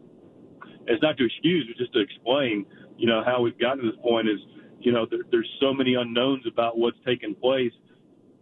[0.87, 4.01] It's not to excuse, but just to explain, you know, how we've gotten to this
[4.03, 4.39] point is,
[4.81, 7.73] you know, there, there's so many unknowns about what's taking place.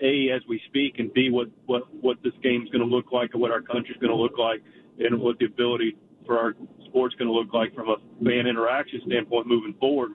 [0.01, 3.31] A, as we speak, and B, what what what this game's going to look like,
[3.35, 4.63] and what our country's going to look like,
[4.99, 5.97] and what the ability
[6.31, 6.55] for our
[6.87, 10.13] sport's going to look like from a fan interaction standpoint moving forward.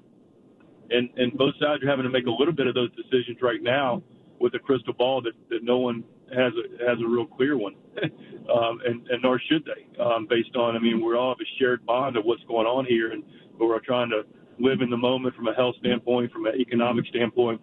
[0.90, 3.62] And and both sides are having to make a little bit of those decisions right
[3.62, 4.02] now
[4.40, 7.76] with a crystal ball that, that no one has a, has a real clear one,
[8.02, 11.50] um, and, and nor should they, um, based on I mean we all have a
[11.60, 13.22] shared bond of what's going on here, and
[13.60, 14.24] but we're trying to
[14.58, 17.60] live in the moment from a health standpoint, from an economic standpoint,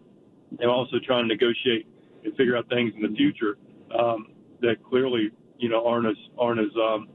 [0.60, 1.86] and also trying to negotiate
[2.22, 3.56] and figure out things in the future
[3.98, 7.08] um, that clearly you know aren't as aren't as um,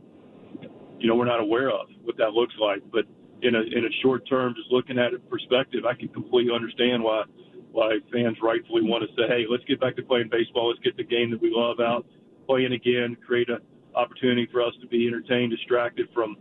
[0.99, 3.05] you know we're not aware of what that looks like, but
[3.41, 7.03] in a in a short term, just looking at it perspective, I can completely understand
[7.03, 7.23] why
[7.71, 10.69] why fans rightfully want to say, hey, let's get back to playing baseball.
[10.69, 12.05] Let's get the game that we love out
[12.47, 13.15] playing again.
[13.25, 13.59] Create an
[13.93, 16.37] opportunity for us to be entertained, distracted from,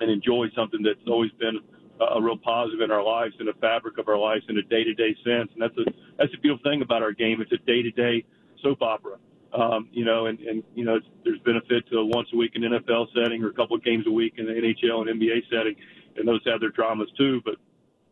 [0.00, 1.58] and enjoy something that's always been
[2.00, 5.16] a, real positive in our lives and a fabric of our lives in a day-to-day
[5.24, 5.50] sense.
[5.54, 7.40] And that's a that's a beautiful thing about our game.
[7.40, 8.24] It's a day-to-day
[8.62, 9.16] soap opera.
[9.56, 12.62] Um, you know, and, and you know, there's benefit to a once a week in
[12.62, 15.74] NFL setting or a couple of games a week in the NHL and NBA setting
[16.18, 17.40] and those have their dramas too.
[17.44, 17.56] But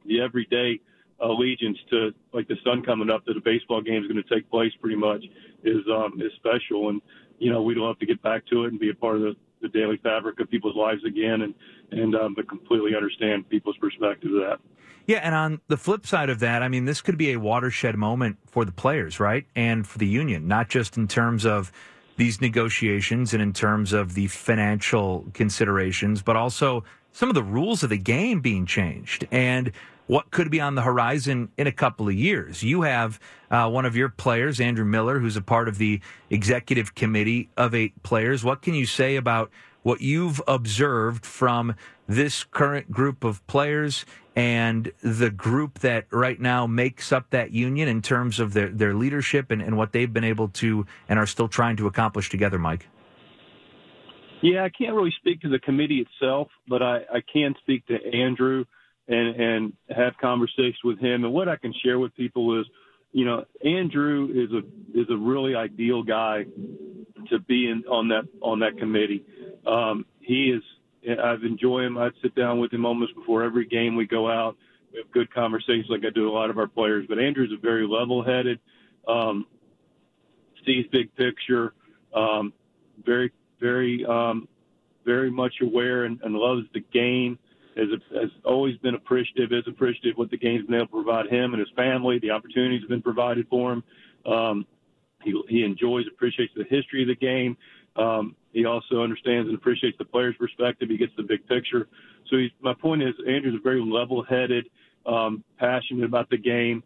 [0.06, 0.80] the everyday
[1.20, 4.50] allegiance to like the sun coming up that a baseball game is going to take
[4.50, 5.24] place pretty much
[5.62, 6.88] is um, is special.
[6.90, 7.00] And
[7.38, 9.36] you know we'd love to get back to it and be a part of the,
[9.64, 11.54] the daily fabric of people's lives again, and
[11.90, 14.58] and um, but completely understand people's perspective of that.
[15.06, 17.96] Yeah, and on the flip side of that, I mean, this could be a watershed
[17.96, 21.72] moment for the players, right, and for the union, not just in terms of
[22.16, 27.82] these negotiations and in terms of the financial considerations, but also some of the rules
[27.82, 29.72] of the game being changed and
[30.06, 32.62] what could be on the horizon in a couple of years.
[32.62, 33.18] You have
[33.50, 37.74] uh, one of your players, Andrew Miller, who's a part of the executive committee of
[37.74, 38.44] eight players.
[38.44, 39.50] What can you say about
[39.82, 41.74] what you've observed from
[42.06, 44.04] this current group of players
[44.36, 48.94] and the group that right now makes up that union in terms of their, their
[48.94, 52.58] leadership and, and what they've been able to and are still trying to accomplish together,
[52.58, 52.88] Mike?
[54.42, 57.94] Yeah, I can't really speak to the committee itself, but I, I can speak to
[58.12, 58.64] Andrew
[59.08, 61.24] and, and have conversations with him.
[61.24, 62.66] And what I can share with people is,
[63.12, 66.46] you know, Andrew is a is a really ideal guy
[67.30, 69.24] to be in on that on that committee.
[69.66, 70.62] Um, he is.
[71.22, 71.98] I've enjoyed him.
[71.98, 74.56] I'd sit down with him almost before every game we go out.
[74.90, 77.04] We have good conversations, like I do a lot of our players.
[77.08, 78.58] But Andrew's a very level-headed,
[79.06, 79.46] um,
[80.64, 81.74] sees big picture,
[82.14, 82.54] um,
[83.04, 84.48] very very um,
[85.04, 87.38] very much aware and, and loves the game.
[87.76, 91.54] Has, has always been appreciative, is appreciative what the game's been able to provide him
[91.54, 92.18] and his family.
[92.20, 93.82] The opportunities have been provided for him.
[94.26, 94.66] Um,
[95.22, 97.56] he, he enjoys, appreciates the history of the game.
[97.96, 100.88] Um, he also understands and appreciates the player's perspective.
[100.88, 101.88] He gets the big picture.
[102.30, 104.66] So he's, my point is, Andrew's very level-headed,
[105.06, 106.82] um, passionate about the game,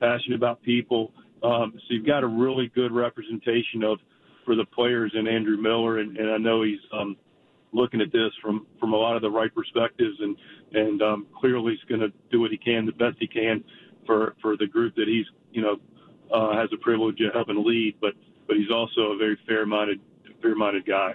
[0.00, 1.12] passionate about people.
[1.42, 3.98] Um, so you've got a really good representation of
[4.44, 7.16] for the players and Andrew Miller, and, and I know he's um,
[7.72, 10.36] looking at this from from a lot of the right perspectives, and
[10.72, 13.64] and um, clearly he's going to do what he can, the best he can,
[14.06, 15.76] for for the group that he's you know
[16.32, 17.96] uh, has the privilege of helping lead.
[18.00, 18.14] But
[18.46, 20.00] but he's also a very fair minded
[20.40, 21.14] fair minded guy.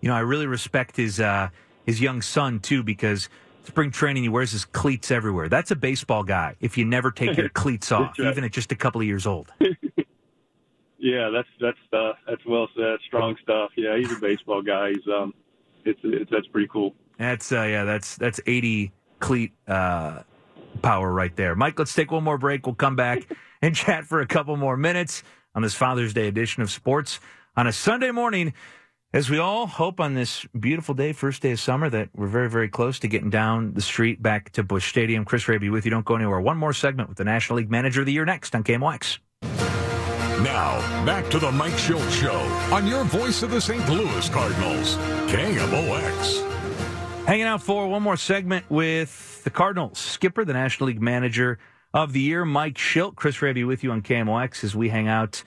[0.00, 1.50] You know, I really respect his uh,
[1.84, 3.28] his young son too because
[3.64, 5.48] spring training he wears his cleats everywhere.
[5.48, 6.56] That's a baseball guy.
[6.60, 8.30] If you never take your cleats off, right.
[8.30, 9.52] even at just a couple of years old.
[10.98, 12.98] Yeah, that's that's uh, that's well said.
[13.06, 13.70] Strong stuff.
[13.76, 14.90] Yeah, he's a baseball guy.
[14.90, 15.32] He's um,
[15.84, 16.94] it's, it's that's pretty cool.
[17.18, 20.22] That's uh, yeah, that's that's eighty cleat uh,
[20.82, 21.54] power right there.
[21.54, 22.66] Mike, let's take one more break.
[22.66, 23.26] We'll come back
[23.62, 25.22] and chat for a couple more minutes
[25.54, 27.20] on this Father's Day edition of Sports
[27.56, 28.54] on a Sunday morning.
[29.10, 32.50] As we all hope on this beautiful day, first day of summer, that we're very,
[32.50, 35.24] very close to getting down the street back to Busch Stadium.
[35.24, 35.90] Chris Raby with you.
[35.90, 36.40] Don't go anywhere.
[36.42, 39.18] One more segment with the National League Manager of the Year next on KMOX.
[40.42, 42.38] Now, back to the Mike Shildt Show
[42.72, 43.88] on your voice of the St.
[43.88, 44.96] Louis Cardinals,
[45.26, 46.46] KMOX.
[47.26, 51.58] Hanging out for one more segment with the Cardinals skipper, the National League Manager
[51.92, 53.16] of the Year, Mike Shildt.
[53.16, 55.42] Chris Raby with you on KMOX as we hang out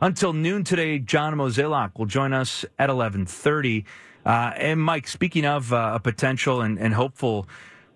[0.00, 1.00] until noon today.
[1.00, 3.84] John Mozeliak will join us at 1130.
[4.24, 7.48] Uh, and Mike, speaking of uh, a potential and, and, hopeful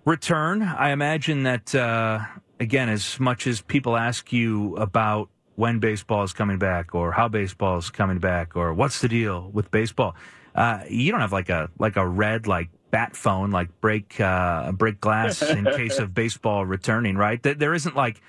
[0.04, 2.18] return, I imagine that, uh,
[2.58, 7.28] again, as much as people ask you about when baseball is coming back or how
[7.28, 10.14] baseball is coming back or what's the deal with baseball.
[10.54, 14.70] Uh, you don't have like a like a red like bat phone like break uh,
[14.72, 17.42] break glass in case of baseball returning, right?
[17.42, 18.20] There isn't like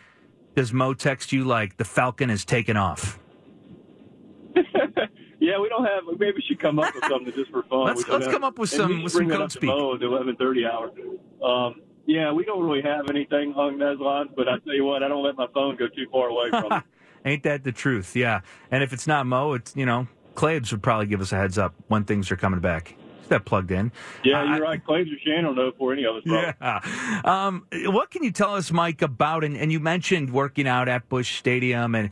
[0.56, 3.20] does Mo text you like the Falcon is taken off?
[4.56, 6.04] yeah, we don't have.
[6.18, 7.86] Maybe we should come up with something just for fun.
[7.86, 9.68] let's let's come up with some with some code speak.
[9.68, 10.92] Mo the eleven thirty hour.
[11.44, 15.04] Um, yeah, we don't really have anything along those lines, but I tell you what,
[15.04, 16.84] I don't let my phone go too far away from it.
[17.26, 18.16] Ain't that the truth?
[18.16, 18.42] Yeah.
[18.72, 21.58] And if it's not Mo, it's you know, Claves would probably give us a heads
[21.58, 22.96] up when things are coming back.
[23.22, 23.92] Is that plugged in?
[24.24, 24.86] Yeah, you're uh, right.
[24.86, 26.24] Claves or Shannon don't know for any of us.
[26.26, 26.82] Yeah.
[27.24, 31.08] Um, what can you tell us, Mike, about and, and you mentioned working out at
[31.08, 32.10] Busch Stadium and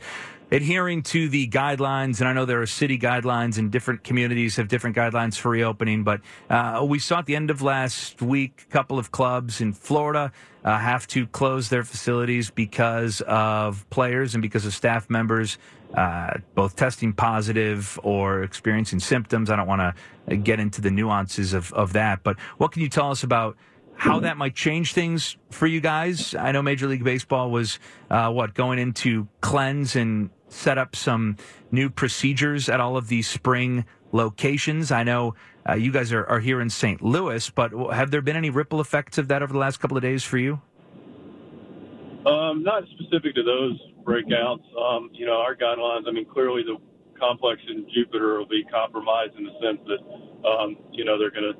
[0.52, 2.20] adhering to the guidelines.
[2.20, 6.04] And I know there are city guidelines and different communities have different guidelines for reopening.
[6.04, 9.72] But uh, we saw at the end of last week, a couple of clubs in
[9.72, 10.30] Florida
[10.62, 15.58] uh, have to close their facilities because of players and because of staff members.
[15.94, 19.50] Uh, both testing positive or experiencing symptoms.
[19.50, 19.94] I don't want
[20.26, 23.58] to get into the nuances of, of that, but what can you tell us about
[23.94, 26.34] how that might change things for you guys?
[26.34, 27.78] I know Major League Baseball was
[28.10, 31.36] uh, what going into cleanse and set up some
[31.70, 34.92] new procedures at all of these spring locations.
[34.92, 35.34] I know
[35.68, 37.02] uh, you guys are, are here in St.
[37.02, 40.02] Louis, but have there been any ripple effects of that over the last couple of
[40.02, 40.60] days for you?
[42.26, 44.62] Um, not specific to those breakouts.
[44.78, 46.76] Um, you know, our guidelines, I mean, clearly the
[47.18, 51.52] complex in Jupiter will be compromised in the sense that, um, you know, they're going
[51.52, 51.58] to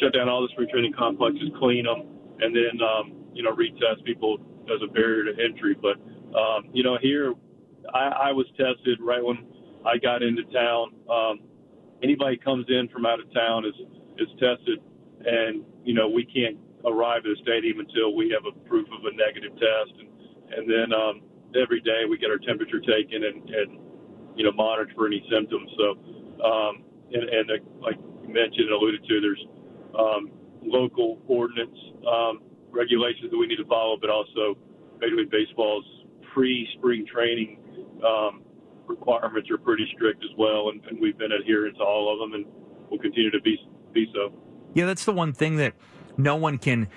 [0.00, 2.06] shut down all the spring training complexes, clean them,
[2.40, 5.76] and then, um, you know, retest people as a barrier to entry.
[5.80, 5.98] But,
[6.36, 7.34] um, you know, here
[7.94, 9.46] I, I was tested right when
[9.86, 10.92] I got into town.
[11.10, 11.40] Um,
[12.02, 13.74] anybody comes in from out of town is
[14.18, 14.80] is tested,
[15.24, 19.04] and you know we can't arrive at a stadium until we have a proof of
[19.04, 20.08] a negative test, and
[20.52, 21.22] and then um,
[21.60, 23.78] every day we get our temperature taken and and
[24.36, 25.70] you know monitored for any symptoms.
[25.78, 25.86] So
[26.44, 29.44] um, and, and uh, like you mentioned and alluded to, there's
[29.98, 30.30] um,
[30.62, 31.76] local ordinance
[32.06, 34.56] um, regulations that we need to follow, but also
[35.00, 35.84] Major League Baseball's
[36.32, 37.58] pre-spring training
[38.04, 38.42] um,
[38.86, 42.34] requirements are pretty strict as well, and, and we've been adhering to all of them,
[42.34, 42.46] and
[42.90, 43.56] will continue to be
[43.92, 44.32] be so.
[44.74, 45.74] Yeah, that's the one thing that
[46.16, 46.88] no one can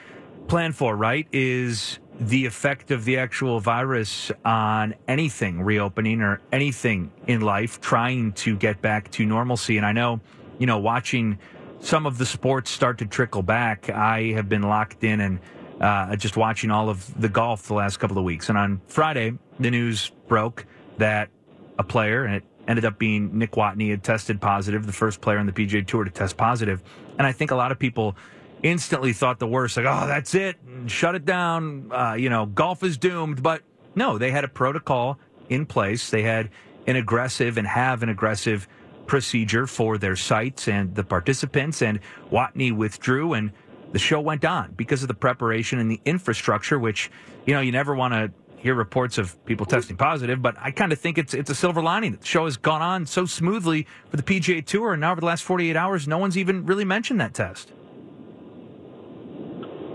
[0.48, 1.28] plan for, right?
[1.32, 8.32] Is the effect of the actual virus on anything reopening or anything in life trying
[8.34, 9.78] to get back to normalcy.
[9.78, 10.22] And I know,
[10.60, 11.40] you know, watching
[11.80, 15.40] some of the sports start to trickle back, I have been locked in and
[15.82, 18.50] uh, just watching all of the golf the last couple of weeks.
[18.50, 20.66] And on Friday, the news broke
[20.98, 21.30] that
[21.78, 25.38] a player, and it ended up being Nick Watney, had tested positive, the first player
[25.38, 26.82] on the PGA Tour to test positive.
[27.18, 28.16] And I think a lot of people
[28.62, 31.92] instantly thought the worst, like, oh, that's it, shut it down.
[31.92, 33.44] Uh, you know, golf is doomed.
[33.44, 33.62] But
[33.96, 36.10] no, they had a protocol in place.
[36.10, 36.50] They had
[36.88, 38.68] an aggressive and have an aggressive
[39.06, 41.82] procedure for their sites and the participants.
[41.82, 42.00] And
[42.32, 43.52] Watney withdrew, and
[43.92, 47.12] the show went on because of the preparation and the infrastructure, which,
[47.46, 48.32] you know, you never want to
[48.64, 51.84] hear reports of people testing positive, but I kind of think it's it's a silver
[51.84, 52.16] lining.
[52.16, 55.28] The show has gone on so smoothly for the PGA Tour, and now over the
[55.28, 57.74] last 48 hours, no one's even really mentioned that test.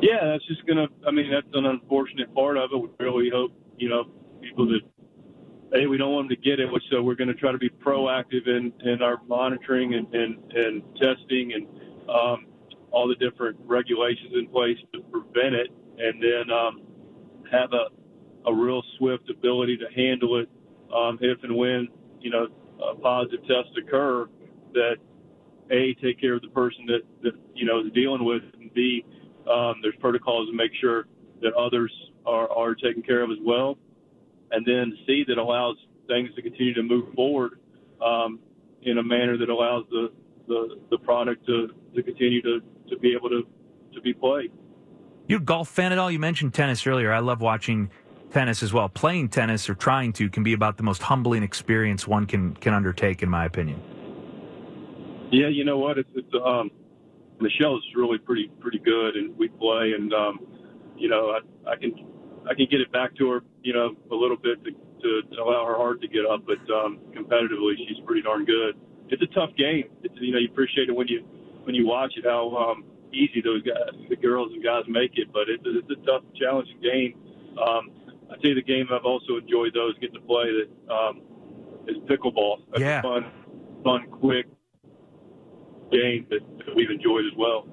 [0.03, 0.87] Yeah, that's just gonna.
[1.07, 2.77] I mean, that's an unfortunate part of it.
[2.77, 4.05] We really hope, you know,
[4.43, 4.81] people that
[5.73, 7.71] hey, we don't want them to get it, so we're going to try to be
[7.71, 11.67] proactive in in our monitoring and and, and testing and
[12.09, 12.47] um,
[12.91, 16.83] all the different regulations in place to prevent it, and then um,
[17.51, 17.89] have a
[18.47, 20.49] a real swift ability to handle it
[20.95, 21.89] um, if and when
[22.21, 22.49] you know
[23.03, 24.29] positive tests occur.
[24.75, 24.97] That
[25.71, 29.05] a take care of the person that that you know is dealing with, and b
[29.51, 31.07] um, there's protocols to make sure
[31.43, 31.93] that others
[32.27, 33.79] are are taken care of as well,
[34.51, 37.61] and then c that allows things to continue to move forward
[38.05, 38.39] um,
[38.83, 40.11] in a manner that allows the
[40.49, 43.47] the, the product to, to continue to, to be able to,
[43.95, 44.51] to be played.
[45.27, 46.11] You're a golf fan at all?
[46.11, 47.13] You mentioned tennis earlier.
[47.13, 47.91] I love watching
[48.31, 48.89] tennis as well.
[48.89, 52.75] Playing tennis or trying to can be about the most humbling experience one can can
[52.75, 53.81] undertake, in my opinion.
[55.31, 55.99] Yeah, you know what?
[55.99, 56.71] It's, it's um,
[57.41, 60.41] Michelle's really pretty pretty good, and we play, and um,
[60.97, 61.93] you know, I, I can
[62.49, 65.43] I can get it back to her, you know, a little bit to, to, to
[65.43, 68.75] allow her heart to get up, but um, competitively, she's pretty darn good.
[69.09, 69.85] It's a tough game.
[70.03, 71.25] It's you know, you appreciate it when you
[71.65, 75.29] when you watch it how um, easy those guys, the girls and guys make it,
[75.33, 77.15] but it's, it's a tough, challenging game.
[77.61, 77.91] Um,
[78.31, 81.23] I tell you, the game I've also enjoyed those getting to play that um,
[81.87, 82.59] is pickleball.
[82.71, 82.99] That's yeah.
[83.01, 83.27] a fun,
[83.83, 84.47] fun, quick
[85.91, 87.67] game that, that we've enjoyed as well.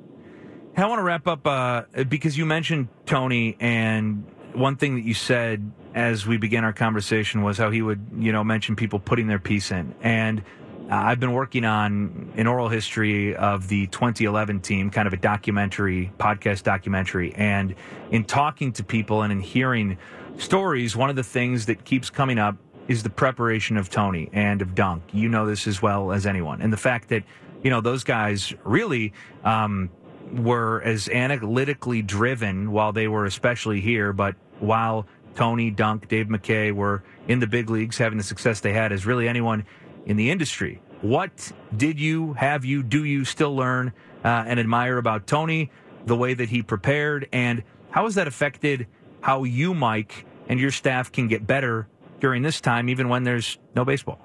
[0.78, 5.14] I want to wrap up uh, because you mentioned Tony, and one thing that you
[5.14, 9.28] said as we began our conversation was how he would, you know, mention people putting
[9.28, 9.96] their piece in.
[10.02, 10.44] And
[10.90, 16.12] I've been working on an oral history of the 2011 team, kind of a documentary,
[16.20, 17.34] podcast documentary.
[17.34, 17.74] And
[18.12, 19.98] in talking to people and in hearing
[20.38, 22.58] stories, one of the things that keeps coming up
[22.88, 25.04] is the preparation of Tony and of Dunk.
[25.12, 26.62] You know this as well as anyone.
[26.62, 27.24] And the fact that,
[27.64, 29.14] you know, those guys really
[29.44, 29.90] um,
[30.32, 36.72] were as analytically driven while they were especially here, but while Tony, Dunk, Dave McKay
[36.72, 39.66] were in the big leagues having the success they had as really anyone
[40.06, 40.82] in the industry.
[41.02, 43.94] What did you, have you, do you still learn
[44.24, 45.72] uh, and admire about Tony,
[46.06, 48.88] the way that he prepared, and how has that affected
[49.22, 51.88] how you, Mike, and your staff can get better
[52.20, 54.20] during this time, even when there's no baseball?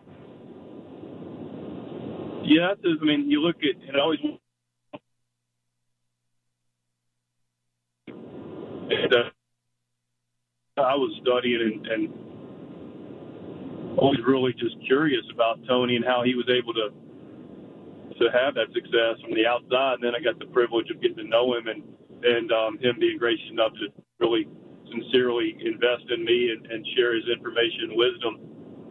[2.43, 4.19] Yeah, I mean, you look at it always.
[8.91, 9.31] And, uh,
[10.77, 12.30] I was studying and, and
[13.97, 16.91] always really just curious about Tony and how he was able to
[18.19, 19.95] to have that success from the outside.
[19.95, 21.83] And then I got the privilege of getting to know him and
[22.23, 23.89] and um, him being gracious enough to
[24.19, 24.47] really
[24.93, 28.35] sincerely invest in me and, and share his information and wisdom.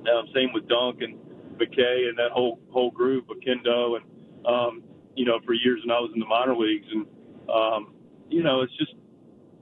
[0.09, 1.15] Um, same with Dunk and
[1.59, 4.05] McKay and that whole whole group, Oquendo, and
[4.47, 4.83] um,
[5.15, 7.05] you know, for years when I was in the minor leagues, and
[7.53, 7.93] um,
[8.29, 8.93] you know, it's just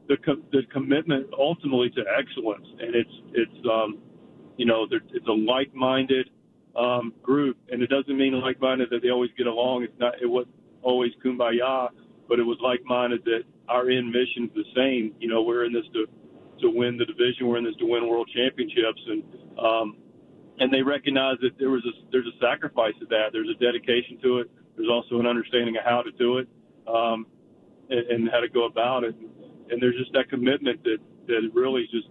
[0.07, 3.97] the co- the commitment ultimately to excellence, and it's it's um,
[4.58, 6.30] you know, it's a like-minded
[6.76, 9.84] um, group, and it doesn't mean like-minded that they always get along.
[9.84, 10.16] It's not.
[10.22, 10.45] It was
[10.82, 11.89] always kumbaya,
[12.28, 15.14] but it was like-minded that our end mission's the same.
[15.20, 16.08] You know, we're in this to
[16.62, 17.47] to win the division.
[17.47, 19.24] We're in this to win world championships, and
[19.60, 19.97] um,
[20.60, 23.30] and they recognize that there was a there's a sacrifice to that.
[23.32, 24.51] There's a dedication to it.
[24.76, 26.47] There's also an understanding of how to do it,
[26.88, 27.26] um,
[27.89, 29.16] and, and how to go about it.
[29.70, 30.97] And there's just that commitment that
[31.28, 32.08] that really just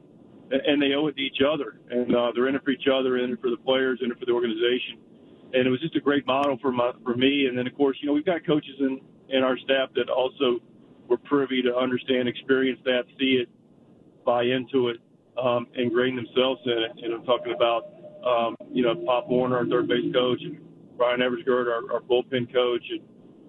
[0.50, 1.80] and they owe it to each other.
[1.90, 4.18] And uh, they're in it for each other, in it for the players, in it
[4.18, 4.98] for the organization.
[5.54, 7.46] And it was just a great model for my for me.
[7.46, 10.60] And then of course, you know, we've got coaches in in our staff that also
[11.08, 13.48] were privy to understand, experience that, see it,
[14.24, 14.98] buy into it,
[15.42, 17.04] um, ingrain themselves in it.
[17.04, 17.84] And I'm talking about,
[18.24, 20.58] um, you know, Pop Warner, our third base coach, and
[20.96, 23.00] Brian Eversgerd, our, our bullpen coach, and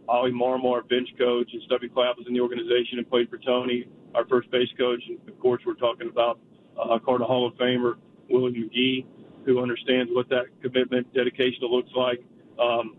[0.08, 3.38] Ollie Marmol, our bench coach, and Stubby Clapp was in the organization and played for
[3.38, 5.02] Tony, our first base coach.
[5.08, 6.39] And of course, we're talking about
[6.80, 7.95] uh, Cardinal Hall of Famer
[8.30, 9.05] Willie McGee,
[9.45, 12.23] who understands what that commitment, dedication looks like.
[12.59, 12.97] Um,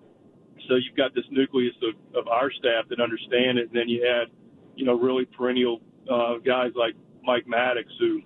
[0.69, 4.07] so you've got this nucleus of, of our staff that understand it, and then you
[4.07, 4.29] add,
[4.77, 8.23] you know, really perennial uh, guys like Mike Maddux, who,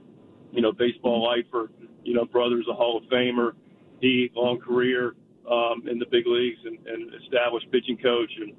[0.52, 1.70] you know, baseball lifer,
[2.04, 3.52] you know, brother's a Hall of Famer,
[4.00, 5.14] he long career
[5.50, 8.52] um, in the big leagues and, and established pitching coach, and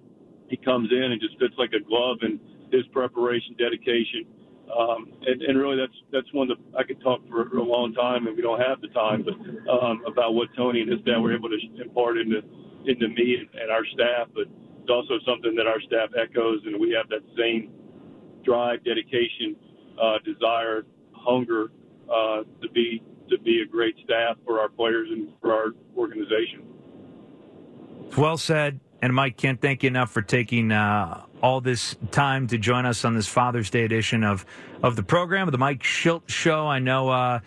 [0.50, 2.40] he comes in and just fits like a glove in
[2.72, 4.26] his preparation, dedication
[4.72, 8.28] um, and, and really, that's that's one that I could talk for a long time,
[8.28, 9.36] and we don't have the time, but
[9.70, 12.42] um, about what Tony and his dad were able to impart into
[12.86, 14.30] into me and, and our staff.
[14.34, 14.48] But
[14.82, 17.72] it's also something that our staff echoes, and we have that same
[18.44, 19.56] drive, dedication,
[20.02, 21.72] uh, desire, hunger
[22.12, 26.64] uh, to be to be a great staff for our players and for our organization.
[28.18, 28.80] Well said.
[29.02, 33.04] And Mike, can't thank you enough for taking uh, all this time to join us
[33.04, 34.46] on this Father's Day edition of
[34.82, 36.68] of the program of the Mike Shildt Show.
[36.68, 37.40] I know uh,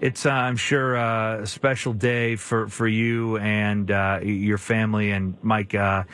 [0.00, 5.10] it's, uh, I'm sure, uh, a special day for for you and uh, your family.
[5.10, 6.04] And Mike, uh,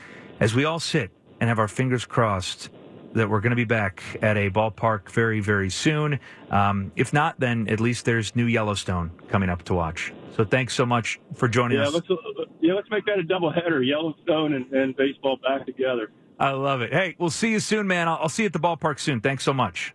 [0.41, 2.69] as we all sit and have our fingers crossed
[3.13, 6.21] that we're going to be back at a ballpark very, very soon.
[6.51, 10.13] Um, if not, then at least there's new Yellowstone coming up to watch.
[10.37, 11.95] So thanks so much for joining yeah, us.
[11.95, 12.15] Let's, uh,
[12.61, 16.11] yeah, let's make that a double header: Yellowstone and, and baseball back together.
[16.41, 16.91] I love it.
[16.91, 18.09] Hey, we'll see you soon, man.
[18.09, 19.21] I'll, I'll see you at the ballpark soon.
[19.21, 19.95] Thanks so much.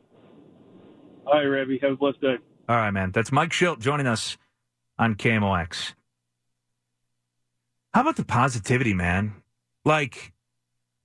[1.25, 1.79] All right, Rabbi.
[1.81, 2.35] Have a blessed day.
[2.69, 3.11] All right, man.
[3.11, 4.37] That's Mike Shildt joining us
[4.99, 5.93] on KMOX.
[7.95, 9.33] How about the positivity, man?
[9.85, 10.33] Like,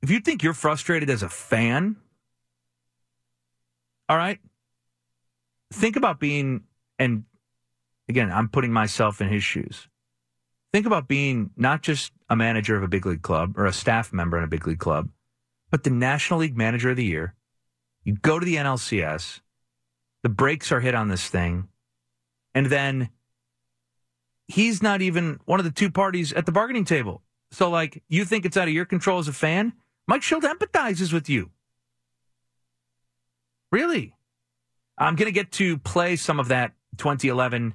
[0.02, 1.96] if you think you're frustrated as a fan,
[4.10, 4.40] all right,
[5.72, 6.64] think about being,
[6.98, 7.24] and
[8.08, 9.88] again, I'm putting myself in his shoes.
[10.72, 14.12] Think about being not just a manager of a big league club or a staff
[14.12, 15.08] member in a big league club,
[15.70, 17.34] but the National League Manager of the Year.
[18.04, 19.40] You go to the NLCS,
[20.22, 21.68] the brakes are hit on this thing,
[22.54, 23.10] and then
[24.48, 27.22] he's not even one of the two parties at the bargaining table.
[27.52, 29.72] So, like, you think it's out of your control as a fan?
[30.06, 31.50] Mike Shildt empathizes with you.
[33.72, 34.14] Really?
[34.98, 37.74] I'm going to get to play some of that 2011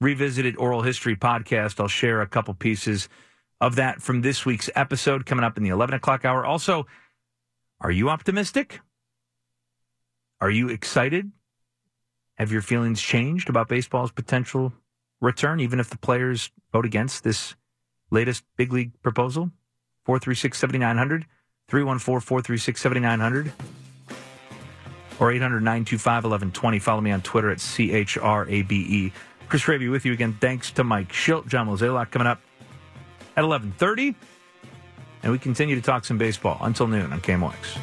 [0.00, 1.80] revisited oral history podcast.
[1.80, 3.08] I'll share a couple pieces
[3.64, 6.44] of that from this week's episode coming up in the 11 o'clock hour.
[6.44, 6.86] Also,
[7.80, 8.80] are you optimistic?
[10.38, 11.32] Are you excited?
[12.34, 14.74] Have your feelings changed about baseball's potential
[15.22, 17.54] return, even if the players vote against this
[18.10, 19.50] latest big league proposal?
[20.04, 21.24] 436 7900,
[21.68, 23.52] 314 436 7900,
[25.18, 26.78] or 800 925 1120.
[26.80, 29.10] Follow me on Twitter at CHRABE.
[29.48, 30.36] Chris Raby with you again.
[30.38, 31.46] Thanks to Mike Shildt.
[31.48, 32.42] John Mozeliak coming up
[33.36, 34.14] at 1130.
[35.22, 37.78] And we continue to talk some baseball until noon on KMOX.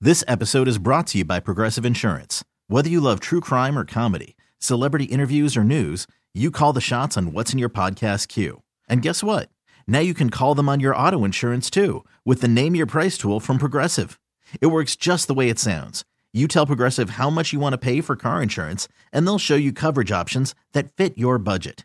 [0.00, 2.44] This episode is brought to you by Progressive Insurance.
[2.68, 7.16] Whether you love true crime or comedy, celebrity interviews or news, you call the shots
[7.16, 8.62] on what's in your podcast queue.
[8.88, 9.48] And guess what?
[9.88, 13.18] Now you can call them on your auto insurance too with the Name Your Price
[13.18, 14.20] tool from Progressive.
[14.60, 16.04] It works just the way it sounds.
[16.32, 19.56] You tell Progressive how much you want to pay for car insurance, and they'll show
[19.56, 21.84] you coverage options that fit your budget.